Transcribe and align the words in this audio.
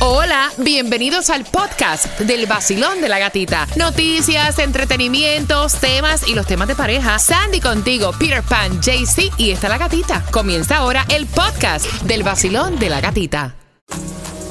Hola, 0.00 0.52
bienvenidos 0.58 1.28
al 1.28 1.44
podcast 1.44 2.20
del 2.20 2.46
vacilón 2.46 3.00
de 3.00 3.08
la 3.08 3.18
gatita. 3.18 3.66
Noticias, 3.74 4.60
entretenimientos, 4.60 5.74
temas 5.80 6.28
y 6.28 6.36
los 6.36 6.46
temas 6.46 6.68
de 6.68 6.76
pareja. 6.76 7.18
Sandy 7.18 7.60
contigo, 7.60 8.12
Peter 8.16 8.44
Pan, 8.44 8.80
JC 8.80 9.32
y 9.38 9.50
está 9.50 9.68
la 9.68 9.76
gatita. 9.76 10.24
Comienza 10.30 10.76
ahora 10.76 11.04
el 11.08 11.26
podcast 11.26 11.84
del 12.02 12.22
vacilón 12.22 12.78
de 12.78 12.90
la 12.90 13.00
gatita. 13.00 13.56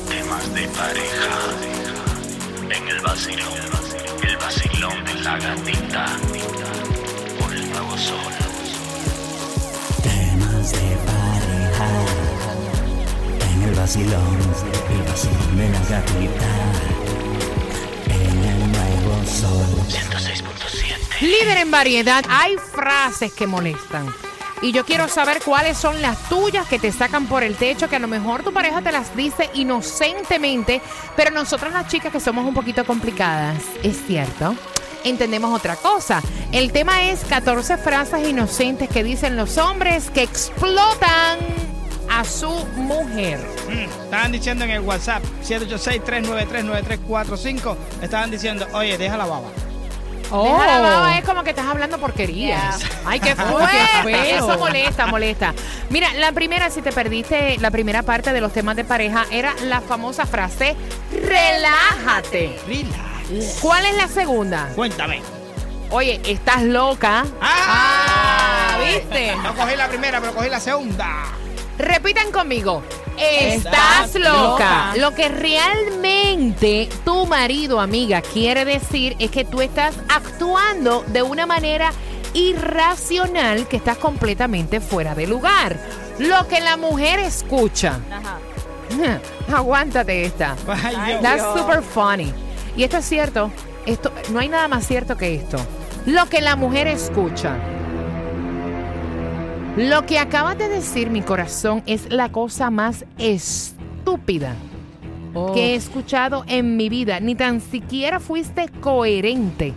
Temas 0.10 0.54
de 0.54 0.68
pareja. 0.68 1.40
En 2.70 2.88
el 2.90 3.00
vacilón. 3.00 3.54
El 4.28 4.36
vacilón 4.36 5.06
de 5.06 5.14
la 5.16 5.38
gatita. 5.38 6.06
Por 7.40 7.54
el 7.54 7.72
nuevo 7.72 7.98
sol. 7.98 8.47
De. 13.88 14.04
En 18.10 18.44
el 18.44 18.72
nuevo 18.72 19.26
sol. 19.26 19.66
106.7. 19.88 21.22
Líder 21.22 21.58
en 21.58 21.72
variedad, 21.72 22.26
hay 22.30 22.58
frases 22.58 23.32
que 23.32 23.48
molestan. 23.48 24.14
Y 24.62 24.74
yo 24.74 24.84
quiero 24.86 25.08
saber 25.08 25.42
cuáles 25.44 25.78
son 25.78 26.02
las 26.02 26.18
tuyas 26.28 26.68
que 26.68 26.80
te 26.80 26.92
sacan 26.92 27.28
por 27.28 27.44
el 27.44 27.56
techo, 27.56 27.88
que 27.88 27.96
a 27.96 28.00
lo 28.00 28.10
mejor 28.10 28.44
tu 28.44 28.52
pareja 28.52 28.82
te 28.82 28.92
las 28.92 29.16
dice 29.16 29.50
inocentemente, 29.54 30.82
pero 31.16 31.32
nosotras 31.32 31.72
las 31.72 31.88
chicas 31.88 32.12
que 32.12 32.20
somos 32.20 32.46
un 32.46 32.54
poquito 32.54 32.84
complicadas, 32.84 33.64
¿es 33.84 34.06
cierto? 34.06 34.56
Entendemos 35.06 35.56
otra 35.56 35.78
cosa. 35.78 36.22
El 36.52 36.74
tema 36.74 37.04
es 37.04 37.24
14 37.24 37.78
frases 37.78 38.28
inocentes 38.28 38.90
que 38.90 39.04
dicen 39.04 39.38
los 39.38 39.58
hombres 39.58 40.10
que 40.10 40.24
explotan 40.24 41.38
a 42.18 42.24
su 42.24 42.50
mujer. 42.76 43.40
Mm, 43.70 44.04
Estaban 44.06 44.32
diciendo 44.32 44.64
en 44.66 44.72
el 44.72 44.80
WhatsApp 44.82 45.24
786-393-9345. 45.44 47.76
Estaban 48.02 48.32
diciendo, 48.32 48.66
oye, 48.74 48.98
deja 48.98 49.18
la 49.18 49.26
baba. 49.26 49.50
Deja 50.24 50.66
la 50.66 50.80
baba, 50.80 51.18
es 51.18 51.24
como 51.26 51.44
que 51.44 51.52
estás 51.52 51.68
hablando 51.68 51.98
porquerías. 52.00 52.80
Ay, 53.06 53.20
qué 53.20 53.36
fuerte. 53.36 54.36
Eso 54.36 54.58
molesta, 54.58 55.08
molesta. 55.08 55.54
Mira, 55.90 56.14
la 56.16 56.32
primera, 56.32 56.70
si 56.70 56.82
te 56.82 56.92
perdiste 56.92 57.58
la 57.60 57.72
primera 57.72 58.04
parte 58.04 58.34
de 58.34 58.42
los 58.42 58.52
temas 58.52 58.76
de 58.76 58.84
pareja, 58.84 59.26
era 59.32 59.54
la 59.66 59.82
famosa 59.82 60.26
frase, 60.26 60.76
relájate. 61.12 62.58
Relax. 62.68 63.60
¿Cuál 63.62 63.86
es 63.86 63.96
la 63.96 64.08
segunda? 64.08 64.70
Cuéntame. 64.76 65.22
Oye, 65.92 66.20
estás 66.26 66.64
loca. 66.64 67.26
¡Ah! 67.42 68.78
¿viste? 68.84 69.36
No 69.44 69.54
cogí 69.56 69.76
la 69.76 69.88
primera, 69.88 70.20
pero 70.20 70.34
cogí 70.34 70.50
la 70.50 70.60
segunda. 70.60 71.26
Repitan 71.78 72.32
conmigo. 72.32 72.84
Estás 73.18 74.14
loca. 74.16 74.32
loca. 74.32 74.94
Lo 74.98 75.14
que 75.14 75.30
realmente 75.30 76.90
tu 77.04 77.26
marido, 77.26 77.80
amiga, 77.80 78.22
quiere 78.22 78.66
decir 78.66 79.16
es 79.20 79.32
que 79.32 79.46
tú 79.46 79.62
estás 79.62 79.96
actuando 80.10 81.04
de 81.08 81.24
una 81.24 81.46
manera 81.46 81.92
irracional 82.34 83.68
que 83.68 83.78
estás 83.78 83.98
completamente 83.98 84.80
fuera 84.80 85.16
de 85.16 85.28
lugar. 85.28 85.78
Lo 86.20 86.48
que 86.48 86.60
la 86.62 86.78
mujer 86.78 87.20
escucha. 87.20 88.00
Aguántate 89.54 90.26
esta. 90.26 90.56
Ay, 90.68 90.96
Dios. 91.08 91.22
That's 91.22 91.60
super 91.60 91.82
funny. 91.82 92.34
Y 92.76 92.84
esto 92.84 92.98
es 92.98 93.06
cierto. 93.06 93.52
Esto, 93.86 94.12
no 94.32 94.40
hay 94.40 94.50
nada 94.50 94.68
más 94.68 94.86
cierto 94.86 95.16
que 95.16 95.36
esto. 95.36 95.58
Lo 96.06 96.28
que 96.28 96.42
la 96.42 96.56
mujer 96.56 96.88
escucha. 96.88 97.58
Lo 99.78 100.08
que 100.08 100.18
acabas 100.18 100.58
de 100.58 100.70
decir, 100.70 101.12
mi 101.12 101.22
corazón, 101.22 101.84
es 101.86 102.12
la 102.12 102.32
cosa 102.32 102.72
más 102.72 103.06
estúpida 103.20 104.56
que 105.54 105.74
he 105.74 105.76
escuchado 105.76 106.44
en 106.48 106.78
mi 106.78 106.90
vida. 106.90 107.20
Ni 107.20 107.36
tan 107.36 107.62
siquiera 107.62 108.20
fuiste 108.20 108.70
coherente 108.82 109.76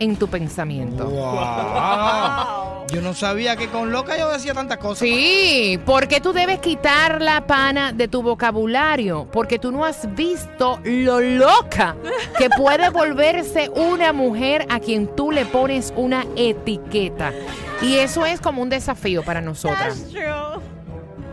en 0.00 0.16
tu 0.16 0.28
pensamiento. 0.28 1.06
Wow. 1.06 2.61
Yo 2.92 3.00
no 3.00 3.14
sabía 3.14 3.56
que 3.56 3.68
con 3.68 3.90
loca 3.90 4.18
yo 4.18 4.28
decía 4.28 4.52
tantas 4.52 4.76
cosas. 4.76 5.08
Sí, 5.08 5.80
porque 5.86 6.20
tú 6.20 6.34
debes 6.34 6.58
quitar 6.58 7.22
la 7.22 7.46
pana 7.46 7.92
de 7.92 8.06
tu 8.06 8.22
vocabulario, 8.22 9.26
porque 9.32 9.58
tú 9.58 9.72
no 9.72 9.86
has 9.86 10.14
visto 10.14 10.78
lo 10.84 11.18
loca 11.18 11.96
que 12.36 12.50
puede 12.50 12.90
volverse 12.90 13.70
una 13.70 14.12
mujer 14.12 14.66
a 14.68 14.78
quien 14.78 15.06
tú 15.16 15.30
le 15.30 15.46
pones 15.46 15.94
una 15.96 16.26
etiqueta. 16.36 17.32
Y 17.80 17.96
eso 17.96 18.26
es 18.26 18.42
como 18.42 18.60
un 18.60 18.68
desafío 18.68 19.22
para 19.22 19.40
nosotras. 19.40 20.04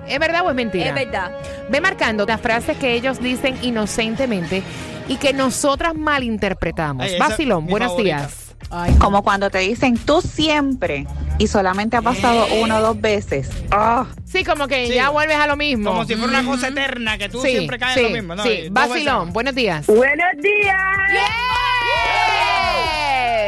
¿Es 0.08 0.18
verdad 0.18 0.46
o 0.46 0.50
es 0.50 0.56
mentira? 0.56 0.88
Es 0.88 0.96
verdad. 0.96 1.32
Ve 1.70 1.82
marcando 1.82 2.26
las 2.26 2.40
frases 2.40 2.78
que 2.78 2.94
ellos 2.94 3.20
dicen 3.20 3.58
inocentemente 3.62 4.64
y 5.10 5.18
que 5.18 5.34
nosotras 5.34 5.94
malinterpretamos. 5.94 7.06
Ay, 7.06 7.46
mi 7.46 7.52
buenos 7.70 7.90
favorita. 7.90 8.02
días. 8.02 8.56
Como 9.00 9.24
cuando 9.24 9.50
te 9.50 9.60
dicen 9.60 9.98
tú 9.98 10.22
siempre 10.22 11.06
y 11.40 11.48
solamente 11.48 11.98
ha 11.98 12.02
pasado 12.04 12.46
una 12.62 12.78
o 12.78 12.82
dos 12.82 13.02
veces. 13.02 13.50
Ah, 13.72 14.06
Sí, 14.26 14.44
como 14.44 14.68
que 14.68 14.86
Sí. 14.86 14.94
ya 14.94 15.10
vuelves 15.10 15.38
a 15.38 15.48
lo 15.48 15.56
mismo. 15.56 15.90
Como 15.90 16.06
si 16.06 16.14
fuera 16.16 16.40
una 16.40 16.48
cosa 16.48 16.68
eterna, 16.68 17.18
que 17.18 17.30
tú 17.30 17.42
Sí, 17.42 17.50
siempre 17.50 17.80
caes 17.80 17.96
sí, 17.96 18.02
en 18.02 18.06
lo 18.06 18.12
mismo. 18.12 18.36
¿no? 18.36 18.44
Sí, 18.44 18.68
veces. 18.70 19.34
buenos 19.34 19.56
días. 19.56 19.88
Buenos 19.88 20.28
días. 20.44 20.78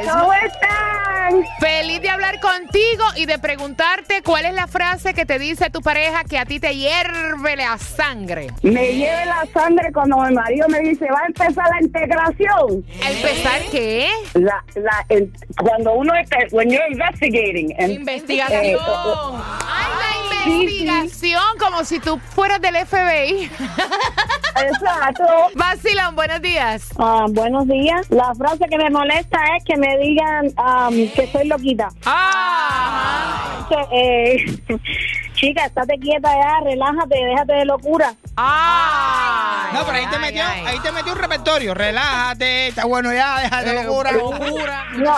Yes. 0.01 0.11
¿Cómo 0.11 0.33
están? 0.33 0.80
Feliz 1.59 2.01
de 2.01 2.09
hablar 2.09 2.39
contigo 2.39 3.03
y 3.15 3.25
de 3.25 3.39
preguntarte 3.39 4.21
cuál 4.23 4.45
es 4.45 4.53
la 4.53 4.67
frase 4.67 5.13
que 5.13 5.25
te 5.25 5.39
dice 5.39 5.69
tu 5.69 5.81
pareja 5.81 6.23
que 6.23 6.37
a 6.37 6.45
ti 6.45 6.59
te 6.59 6.75
hierve 6.75 7.55
la 7.55 7.77
sangre. 7.77 8.47
Me 8.61 8.93
lleve 8.93 9.25
la 9.25 9.45
sangre 9.53 9.91
cuando 9.93 10.17
mi 10.17 10.33
marido 10.33 10.67
me 10.69 10.79
dice, 10.79 11.05
va 11.11 11.21
a 11.21 11.25
empezar 11.27 11.65
la 11.69 11.81
integración. 11.81 12.85
¿A 13.03 13.11
empezar 13.11 13.61
qué? 13.71 14.09
La, 14.33 14.63
la, 14.75 15.05
el- 15.09 15.31
cuando 15.61 15.93
uno 15.93 16.13
está, 16.15 16.37
when 16.51 16.69
you're 16.69 16.87
investigating. 16.91 17.73
and- 17.79 17.91
Investigación. 17.91 18.65
Eh, 18.65 18.77
Ay, 18.79 20.19
la 20.29 20.51
investigación, 20.53 21.43
como 21.59 21.83
si 21.85 21.99
tú 21.99 22.19
fueras 22.35 22.59
del 22.61 22.75
FBI. 22.85 23.49
exacto. 24.55 25.23
Vacilón, 25.55 26.15
buenos 26.15 26.41
días. 26.41 26.89
Ah, 26.97 27.25
buenos 27.29 27.67
días. 27.67 28.09
La 28.09 28.33
frase 28.35 28.65
que 28.69 28.77
me 28.77 28.89
molesta 28.89 29.39
es 29.57 29.63
que 29.63 29.77
me 29.77 29.97
digan 29.97 30.47
um, 30.47 31.09
que 31.13 31.27
soy 31.31 31.47
loquita. 31.47 31.89
Ah. 32.05 33.67
Eh, 33.91 34.45
chica, 35.33 35.65
estate 35.65 35.97
quieta 35.99 36.29
ya, 36.33 36.59
relájate, 36.63 37.15
déjate 37.25 37.53
de 37.53 37.65
locura. 37.65 38.13
Ay. 38.35 39.10
No, 39.73 39.85
pero 39.85 39.97
ahí 39.97 40.05
te 40.07 40.15
ay, 40.15 40.21
metió, 40.21 40.43
ay. 40.45 40.63
ahí 40.67 40.79
te 40.79 40.91
metió 40.91 41.13
un 41.13 41.19
repertorio. 41.19 41.73
Relájate, 41.73 42.67
está 42.67 42.85
bueno 42.85 43.13
ya, 43.13 43.39
déjate 43.41 43.69
Eh, 43.71 43.83
locura. 43.83 44.11
No. 44.97 45.15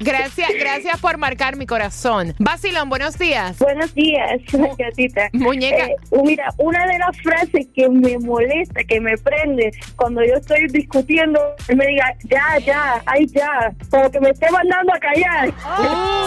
Gracias, 0.00 0.50
gracias 0.58 1.00
por 1.00 1.16
marcar 1.16 1.56
mi 1.56 1.66
corazón. 1.66 2.34
Vacilón, 2.38 2.88
buenos 2.88 3.18
días. 3.18 3.58
Buenos 3.58 3.94
días, 3.94 4.40
gatita. 4.78 5.28
Muñeca. 5.32 5.84
Eh, 5.86 5.96
mira, 6.24 6.48
una 6.58 6.86
de 6.86 6.98
las 6.98 7.16
frases 7.22 7.66
que 7.74 7.88
me 7.88 8.18
molesta, 8.18 8.82
que 8.84 9.00
me 9.00 9.16
prende 9.16 9.70
cuando 9.96 10.22
yo 10.24 10.34
estoy 10.36 10.66
discutiendo, 10.68 11.40
él 11.68 11.76
me 11.76 11.86
diga, 11.86 12.14
ya, 12.24 12.58
ya, 12.64 13.02
ay, 13.06 13.26
ya, 13.28 13.72
como 13.90 14.10
que 14.10 14.20
me 14.20 14.30
esté 14.30 14.50
mandando 14.50 14.92
a 14.94 14.98
callar. 14.98 15.46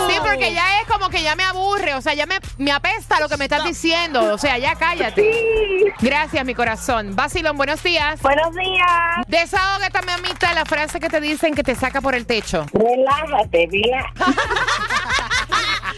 Sí, 0.10 0.16
porque 0.20 0.54
ya 0.54 0.82
es 0.82 0.88
como 0.88 1.10
que 1.10 1.22
ya 1.22 1.36
me 1.36 1.44
aburre, 1.44 1.94
o 1.94 2.02
sea, 2.02 2.14
ya 2.14 2.26
me, 2.26 2.36
me 2.58 2.72
apesta 2.72 3.20
lo 3.20 3.30
que 3.30 3.38
me 3.38 3.46
estás 3.46 3.64
diciendo, 3.66 4.34
o 4.34 4.38
sea, 4.38 4.58
ya 4.58 4.76
cállate. 4.76 5.22
Sí. 5.34 5.86
Gracias, 6.02 6.46
mi 6.46 6.56
corazón. 6.56 7.16
Vacilón, 7.36 7.58
buenos 7.58 7.84
días. 7.84 8.22
Buenos 8.22 8.56
días. 8.56 9.28
Desahógate, 9.28 10.00
mamita, 10.06 10.54
la 10.54 10.64
frase 10.64 11.02
que 11.02 11.10
te 11.10 11.20
dicen 11.20 11.54
que 11.54 11.64
te 11.64 11.76
saca 11.76 12.00
por 12.00 12.16
el 12.16 12.26
techo. 12.26 12.66
Relájate, 12.72 13.68
mira. 13.70 14.14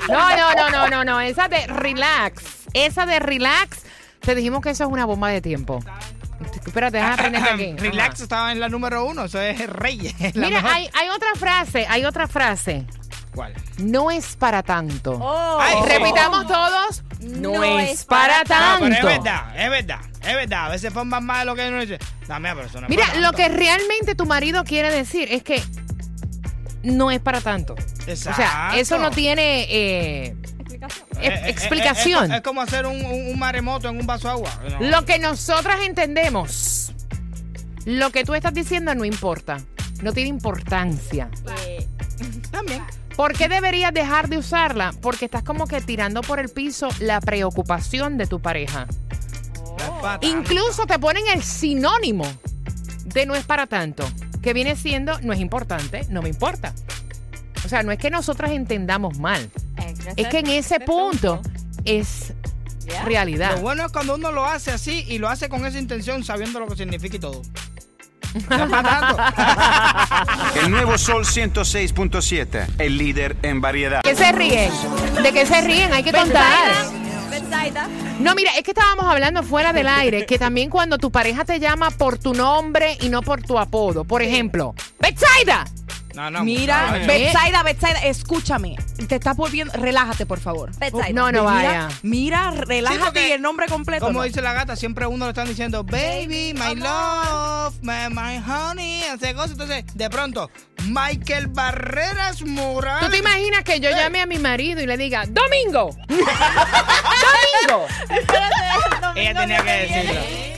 No, 0.09 0.35
no, 0.37 0.53
no, 0.55 0.69
no, 0.69 0.87
no, 0.87 1.03
no, 1.03 1.19
esa 1.19 1.49
de 1.49 1.67
relax, 1.67 2.41
esa 2.73 3.05
de 3.05 3.19
relax, 3.19 3.83
te 4.21 4.35
dijimos 4.35 4.61
que 4.61 4.69
eso 4.69 4.85
es 4.85 4.89
una 4.89 5.05
bomba 5.05 5.29
de 5.29 5.41
tiempo. 5.41 5.79
Espérate, 6.65 6.97
déjame 6.97 7.13
aprender 7.13 7.43
aquí. 7.43 7.73
Relax 7.77 8.15
Ajá. 8.15 8.23
estaba 8.23 8.51
en 8.53 8.59
la 8.61 8.69
número 8.69 9.05
uno, 9.05 9.25
eso 9.25 9.41
es 9.41 9.67
rey. 9.67 10.07
es 10.19 10.35
Mira, 10.35 10.63
hay, 10.65 10.89
hay 10.93 11.09
otra 11.09 11.35
frase, 11.35 11.85
hay 11.89 12.05
otra 12.05 12.27
frase. 12.27 12.85
¿Cuál? 13.35 13.53
No 13.77 14.09
es 14.09 14.35
para 14.37 14.63
tanto. 14.63 15.19
Oh. 15.21 15.59
Ay. 15.61 15.75
Repitamos 15.85 16.47
todos. 16.47 17.03
No, 17.27 17.53
No 17.53 17.63
es 17.63 17.91
es 17.91 18.05
para 18.05 18.39
No, 18.39 18.43
pero 18.79 18.85
es 18.87 19.01
tanto. 19.01 19.07
verdad, 19.07 19.59
es 19.63 19.69
verdad, 19.69 19.99
es 20.21 20.35
verdad. 20.35 20.65
A 20.65 20.69
veces 20.69 20.93
forman 20.93 21.25
más 21.25 21.39
de 21.39 21.45
lo 21.45 21.55
que 21.55 21.67
uno 21.67 21.79
dice. 21.81 21.99
No, 22.27 22.39
mira, 22.39 22.55
pero 22.55 22.67
eso 22.67 22.79
no 22.81 22.87
es 22.87 22.89
Mira, 22.89 23.05
para 23.07 23.17
lo 23.19 23.31
tanto. 23.31 23.37
que 23.37 23.49
realmente 23.49 24.15
tu 24.15 24.25
marido 24.25 24.63
quiere 24.63 24.89
decir 24.91 25.27
es 25.31 25.43
que 25.43 25.61
no 26.83 27.11
es 27.11 27.19
para 27.19 27.41
tanto. 27.41 27.73
O 27.73 28.03
sea, 28.05 28.13
Exacto. 28.13 28.77
eso 28.77 28.97
no 28.99 29.11
tiene 29.11 29.63
eh, 29.69 30.35
Explicación. 30.59 31.07
e- 31.19 31.27
Eh, 31.27 31.33
eh, 31.33 31.41
eh, 31.45 31.49
explicación. 31.49 32.31
Es, 32.31 32.37
es 32.37 32.43
como 32.43 32.61
hacer 32.61 32.85
un, 32.85 33.03
un- 33.05 33.27
un 33.31 33.39
maremoto 33.39 33.89
en 33.89 33.99
un 33.99 34.05
vaso 34.07 34.27
de 34.27 34.33
agua. 34.33 34.51
No. 34.79 34.79
Lo 34.89 35.05
que 35.05 35.19
nosotras 35.19 35.79
entendemos, 35.83 36.93
lo 37.85 38.11
que 38.11 38.23
tú 38.23 38.35
estás 38.35 38.53
diciendo 38.53 38.93
no 38.95 39.03
importa. 39.05 39.57
No 40.03 40.13
tiene 40.13 40.29
importancia. 40.29 41.29
Eh, 41.65 41.87
También. 42.51 42.83
¿Por 43.17 43.33
qué 43.33 43.49
deberías 43.49 43.91
dejar 43.91 44.29
de 44.29 44.37
usarla? 44.37 44.93
Porque 45.01 45.25
estás 45.25 45.41
como 45.41 45.65
que 45.65 45.81
tirando 45.81 46.21
por 46.21 46.39
el 46.39 46.49
piso 46.49 46.87
la 46.99 47.19
preocupación 47.19 48.15
de 48.19 48.27
tu 48.27 48.39
pareja. 48.39 48.85
Incluso 50.21 50.85
te 50.85 50.99
ponen 50.99 51.27
el 51.33 51.41
sinónimo 51.41 52.25
de 53.05 53.25
no 53.25 53.33
es 53.33 53.43
para 53.43 53.65
tanto, 53.65 54.07
que 54.43 54.53
viene 54.53 54.75
siendo 54.75 55.19
no 55.21 55.33
es 55.33 55.39
importante, 55.39 56.05
no 56.09 56.21
me 56.21 56.29
importa. 56.29 56.75
O 57.65 57.69
sea, 57.69 57.81
no 57.81 57.91
es 57.91 57.97
que 57.97 58.11
nosotras 58.11 58.51
entendamos 58.51 59.17
mal, 59.17 59.49
es 60.15 60.27
que 60.27 60.37
en 60.37 60.47
ese 60.47 60.79
punto 60.79 61.41
es 61.85 62.33
realidad. 63.03 63.55
Lo 63.55 63.61
bueno 63.61 63.83
es 63.83 63.91
cuando 63.91 64.13
uno 64.13 64.31
lo 64.31 64.45
hace 64.45 64.69
así 64.69 65.03
y 65.07 65.17
lo 65.17 65.27
hace 65.27 65.49
con 65.49 65.65
esa 65.65 65.79
intención, 65.79 66.23
sabiendo 66.23 66.59
lo 66.59 66.67
que 66.67 66.75
significa 66.75 67.15
y 67.15 67.19
todo. 67.19 67.41
El 70.61 70.71
nuevo 70.71 70.97
Sol 70.97 71.25
106.7, 71.25 72.67
el 72.79 72.97
líder 72.97 73.37
en 73.41 73.61
variedad. 73.61 74.01
¿Qué 74.03 74.15
se 74.15 74.31
ríen? 74.31 74.71
¿De 75.21 75.31
qué 75.31 75.45
se 75.45 75.61
ríen? 75.61 75.93
Hay 75.93 76.03
que 76.03 76.11
contar. 76.11 76.71
No, 78.19 78.35
mira, 78.35 78.51
es 78.57 78.63
que 78.63 78.71
estábamos 78.71 79.05
hablando 79.05 79.43
fuera 79.43 79.73
del 79.73 79.87
aire, 79.99 80.25
que 80.25 80.39
también 80.39 80.69
cuando 80.69 80.97
tu 80.97 81.11
pareja 81.11 81.45
te 81.45 81.59
llama 81.59 81.91
por 81.91 82.17
tu 82.17 82.33
nombre 82.33 82.97
y 83.01 83.09
no 83.09 83.21
por 83.21 83.43
tu 83.43 83.59
apodo. 83.59 84.03
Por 84.03 84.21
ejemplo, 84.21 84.73
Betsaida. 84.99 85.65
No, 86.17 86.31
no. 86.31 86.43
Mira, 86.43 86.93
no, 86.93 86.99
no. 86.99 87.05
Betsaida, 87.05 87.61
Betsaida, 87.61 87.99
escúchame. 87.99 88.75
Te 89.07 89.15
estás 89.15 89.37
volviendo. 89.37 89.71
Relájate, 89.73 90.25
por 90.25 90.39
favor. 90.39 90.71
No, 91.13 91.31
no 91.31 91.43
vaya. 91.43 91.89
Mira, 92.01 92.49
mira, 92.49 92.65
relájate 92.65 93.27
y 93.27 93.31
el 93.33 93.41
nombre 93.43 93.67
completo. 93.67 94.07
Como 94.07 94.19
no. 94.19 94.25
dice 94.25 94.41
la 94.41 94.53
gata, 94.53 94.75
siempre 94.75 95.05
a 95.05 95.09
uno 95.09 95.25
le 95.25 95.29
están 95.29 95.47
diciendo, 95.47 95.83
baby, 95.83 96.55
my 96.55 96.73
love, 96.73 97.75
my, 97.83 98.09
my 98.09 98.41
honey, 98.43 99.03
hace 99.03 99.35
cosas. 99.35 99.51
Entonces, 99.51 99.85
de 99.93 100.09
pronto, 100.09 100.49
Michael 100.85 101.47
Barreras 101.49 102.41
Morales. 102.41 103.05
¿Tú 103.05 103.11
te 103.11 103.19
imaginas 103.19 103.63
que 103.63 103.79
yo 103.79 103.91
llame 103.91 104.19
a 104.19 104.25
mi 104.25 104.39
marido 104.39 104.81
y 104.81 104.87
le 104.87 104.97
diga, 104.97 105.23
Domingo? 105.27 105.95
Domingo. 106.07 107.85
Ella 109.15 109.39
tenía 109.39 109.63
que 109.63 109.71
decirlo. 109.71 110.56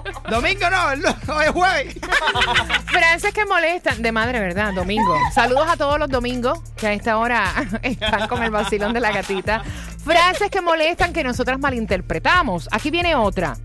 Domingo 0.30 0.70
no, 0.70 0.90
el, 0.90 1.04
el 1.04 1.52
jueves. 1.52 1.96
Frases 2.86 3.32
que 3.32 3.44
molestan 3.46 4.02
de 4.02 4.12
madre, 4.12 4.40
¿verdad? 4.40 4.72
Domingo. 4.74 5.16
Saludos 5.34 5.68
a 5.68 5.76
todos 5.76 5.98
los 5.98 6.08
domingos 6.08 6.60
que 6.76 6.88
a 6.88 6.92
esta 6.92 7.18
hora 7.18 7.52
están 7.82 8.28
con 8.28 8.42
el 8.42 8.50
vacilón 8.50 8.92
de 8.92 9.00
la 9.00 9.12
gatita. 9.12 9.62
Frases 10.04 10.50
que 10.50 10.60
molestan 10.60 11.12
que 11.12 11.24
nosotras 11.24 11.58
malinterpretamos. 11.58 12.68
Aquí 12.72 12.90
viene 12.90 13.14
otra. 13.14 13.56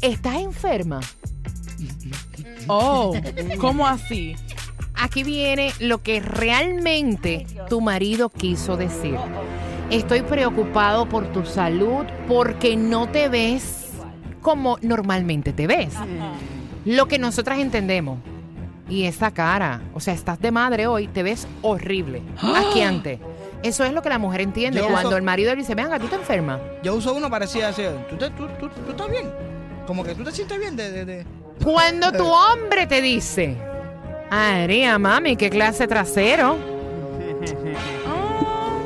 ¿Estás 0.00 0.36
enferma? 0.36 1.00
Oh, 2.66 3.14
¿cómo 3.58 3.86
así? 3.86 4.36
Aquí 4.94 5.24
viene 5.24 5.72
lo 5.80 6.02
que 6.02 6.20
realmente 6.20 7.46
tu 7.68 7.80
marido 7.80 8.30
quiso 8.30 8.76
decir. 8.76 9.16
Estoy 9.90 10.22
preocupado 10.22 11.08
por 11.08 11.32
tu 11.32 11.44
salud 11.44 12.06
porque 12.26 12.76
no 12.76 13.08
te 13.08 13.28
ves 13.28 13.83
como 14.44 14.76
normalmente 14.82 15.54
te 15.54 15.66
ves. 15.66 15.94
Lo 16.84 17.08
que 17.08 17.18
nosotras 17.18 17.58
entendemos. 17.58 18.18
Y 18.90 19.04
esa 19.06 19.30
cara, 19.30 19.80
o 19.94 20.00
sea, 20.00 20.12
estás 20.12 20.38
de 20.38 20.50
madre 20.52 20.86
hoy, 20.86 21.08
te 21.08 21.22
ves 21.22 21.48
horrible, 21.62 22.20
asqueante. 22.36 23.18
Eso 23.62 23.82
es 23.84 23.92
lo 23.94 24.02
que 24.02 24.10
la 24.10 24.18
mujer 24.18 24.42
entiende 24.42 24.80
Yo 24.80 24.88
cuando 24.88 25.08
uso- 25.08 25.16
el 25.16 25.22
marido 25.22 25.50
le 25.52 25.56
dice, 25.62 25.74
venga, 25.74 25.98
tú 25.98 26.06
te 26.08 26.16
enfermas. 26.16 26.60
Yo 26.82 26.94
uso 26.94 27.14
uno 27.14 27.30
parecido 27.30 27.66
así. 27.68 27.82
¿Tú, 28.10 28.16
te- 28.18 28.28
tú, 28.30 28.46
tú, 28.60 28.68
tú 28.68 28.90
estás 28.90 29.10
bien? 29.10 29.30
Como 29.86 30.04
que 30.04 30.14
tú 30.14 30.22
te 30.22 30.32
sientes 30.32 30.58
bien 30.58 30.76
de... 30.76 30.90
de, 30.90 31.04
de- 31.06 31.26
Cuando 31.64 32.12
tu 32.12 32.26
hombre 32.30 32.86
te 32.86 33.00
dice, 33.00 33.56
María, 34.30 34.98
mami, 34.98 35.36
qué 35.36 35.48
clase 35.48 35.88
trasero. 35.88 36.58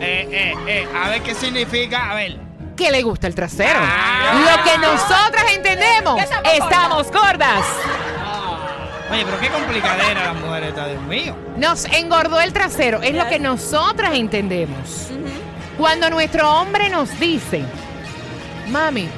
Eh, 0.00 0.28
eh, 0.30 0.54
eh, 0.68 0.86
a 0.96 1.08
ver 1.10 1.22
qué 1.22 1.34
significa. 1.34 2.12
A 2.12 2.14
ver. 2.14 2.38
que 2.76 2.90
le 2.92 3.02
gusta 3.02 3.26
el 3.26 3.34
trasero. 3.34 3.80
Ah. 3.82 4.56
Lo 4.56 4.62
que 4.70 4.78
nosotras 4.78 5.37
estamos 6.16 7.10
gordas. 7.10 7.64
Oye, 9.10 9.24
pero 9.24 9.40
qué 9.40 9.48
complicadera 9.48 10.24
la 10.26 10.34
mujer 10.34 10.64
esta, 10.64 10.86
Dios 10.86 11.02
mío. 11.02 11.34
Nos 11.56 11.86
engordó 11.86 12.40
el 12.40 12.52
trasero, 12.52 13.00
es 13.02 13.14
lo 13.14 13.26
que 13.28 13.38
nosotras 13.38 14.14
entendemos. 14.14 15.08
Cuando 15.78 16.10
nuestro 16.10 16.50
hombre 16.50 16.90
nos 16.90 17.18
dice, 17.18 17.64
mami, 18.68 19.08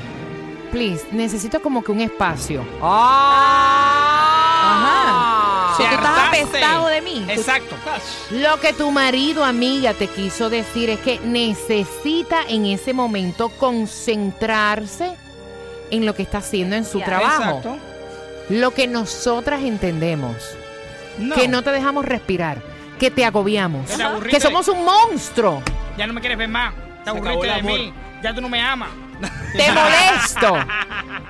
please, 0.70 1.06
necesito 1.10 1.60
como 1.60 1.82
que 1.82 1.90
un 1.90 2.00
espacio. 2.00 2.64
Ajá. 2.80 3.40
Se 5.76 5.82
tú 5.84 5.94
estás 5.94 6.28
apestado 6.28 6.86
de 6.86 7.00
mí. 7.02 7.26
Exacto. 7.28 7.74
Lo 8.30 8.60
que 8.60 8.72
tu 8.72 8.90
marido, 8.92 9.44
amiga, 9.44 9.94
te 9.94 10.06
quiso 10.06 10.50
decir 10.50 10.90
es 10.90 11.00
que 11.00 11.18
necesita 11.20 12.42
en 12.46 12.66
ese 12.66 12.92
momento 12.92 13.48
concentrarse 13.48 15.16
en 15.90 16.06
lo 16.06 16.14
que 16.14 16.22
está 16.22 16.38
haciendo 16.38 16.76
en 16.76 16.84
su 16.84 17.00
trabajo. 17.00 17.58
Exacto. 17.58 17.78
Lo 18.48 18.72
que 18.72 18.86
nosotras 18.88 19.62
entendemos. 19.62 20.36
No. 21.18 21.34
Que 21.34 21.48
no 21.48 21.62
te 21.62 21.70
dejamos 21.70 22.04
respirar, 22.04 22.62
que 22.98 23.10
te 23.10 23.24
agobiamos, 23.24 23.90
Que 24.30 24.40
somos 24.40 24.68
un 24.68 24.84
monstruo. 24.84 25.62
Ya 25.96 26.06
no 26.06 26.12
me 26.12 26.20
quieres 26.20 26.38
ver 26.38 26.48
más. 26.48 26.74
Te 27.04 27.10
aburriste 27.10 27.46
de 27.46 27.52
amor. 27.52 27.78
mí. 27.78 27.92
Ya 28.22 28.34
tú 28.34 28.40
no 28.40 28.48
me 28.48 28.60
amas. 28.60 28.90
Te 29.56 29.70
molesto. 29.72 30.56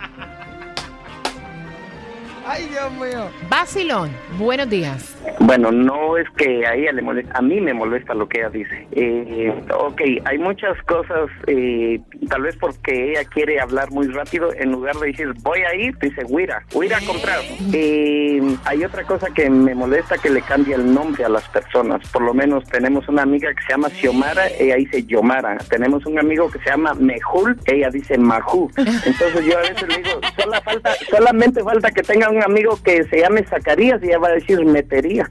Ay, 2.52 2.66
Dios 2.68 2.92
mío. 2.94 3.30
Basilón, 3.48 4.10
buenos 4.36 4.68
días. 4.68 5.16
Bueno, 5.38 5.70
no 5.70 6.16
es 6.16 6.28
que 6.30 6.66
a 6.66 6.74
ella 6.74 6.90
le 6.90 7.00
molesta, 7.02 7.38
a 7.38 7.42
mí 7.42 7.60
me 7.60 7.72
molesta 7.72 8.12
lo 8.12 8.28
que 8.28 8.40
ella 8.40 8.50
dice. 8.50 8.88
Eh, 8.90 9.54
ok, 9.72 10.00
hay 10.24 10.38
muchas 10.38 10.76
cosas, 10.82 11.30
eh, 11.46 12.00
tal 12.28 12.42
vez 12.42 12.56
porque 12.56 13.12
ella 13.12 13.24
quiere 13.24 13.60
hablar 13.60 13.92
muy 13.92 14.08
rápido, 14.08 14.52
en 14.52 14.72
lugar 14.72 14.96
de 14.96 15.08
decir 15.08 15.32
voy 15.42 15.60
a 15.60 15.74
ir, 15.76 15.96
dice 15.98 16.24
huira, 16.28 16.64
huira 16.74 16.98
a 16.98 17.00
comprar. 17.06 17.38
Eh, 17.72 18.42
hay 18.64 18.84
otra 18.84 19.04
cosa 19.04 19.28
que 19.32 19.48
me 19.48 19.74
molesta 19.76 20.18
que 20.18 20.30
le 20.30 20.42
cambia 20.42 20.74
el 20.74 20.92
nombre 20.92 21.24
a 21.24 21.28
las 21.28 21.48
personas. 21.50 22.00
Por 22.10 22.22
lo 22.22 22.34
menos 22.34 22.64
tenemos 22.64 23.06
una 23.08 23.22
amiga 23.22 23.54
que 23.54 23.62
se 23.62 23.70
llama 23.70 23.90
Xiomara, 23.90 24.48
ella 24.58 24.74
dice 24.74 25.04
Yomara. 25.04 25.56
Tenemos 25.68 26.04
un 26.04 26.18
amigo 26.18 26.50
que 26.50 26.58
se 26.58 26.70
llama 26.70 26.94
Mejul, 26.94 27.56
ella 27.66 27.90
dice 27.90 28.18
Majú. 28.18 28.68
Entonces 28.76 29.44
yo 29.44 29.56
a 29.56 29.60
veces 29.62 29.88
le 29.88 29.96
digo, 29.98 30.20
"Sola 30.36 30.60
falta, 30.62 30.90
solamente 31.08 31.62
falta 31.62 31.90
que 31.92 32.02
tenga 32.02 32.28
un 32.28 32.39
amigo 32.42 32.78
que 32.82 33.04
se 33.04 33.20
llame 33.20 33.44
Zacarías 33.44 34.02
y 34.02 34.06
ella 34.06 34.18
va 34.18 34.28
a 34.28 34.32
decir 34.32 34.64
Metería. 34.64 35.30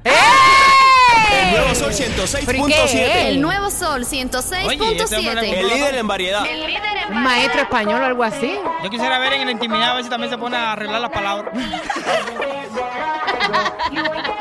El 1.31 1.51
nuevo 1.51 1.75
Sol 1.75 1.91
¿Pero 2.45 2.57
y 2.57 2.71
qué 2.71 2.83
106.7. 2.83 2.93
es? 2.93 3.25
El 3.25 3.41
nuevo 3.41 3.69
Sol 3.69 4.05
106.7. 4.05 5.43
El 5.43 5.67
líder 5.67 5.95
en 5.95 6.07
variedad. 6.07 6.43
Un 7.09 7.23
maestro 7.23 7.61
español 7.61 8.01
o 8.01 8.05
algo 8.05 8.23
así. 8.23 8.57
Yo 8.83 8.89
quisiera 8.89 9.19
ver 9.19 9.33
en 9.33 9.45
la 9.45 9.51
intimidad 9.51 9.91
a 9.91 9.95
ver 9.95 10.03
si 10.03 10.09
también 10.09 10.31
se 10.31 10.37
pone 10.37 10.57
a 10.57 10.73
arreglar 10.73 11.01
las 11.01 11.11
palabras. 11.11 11.53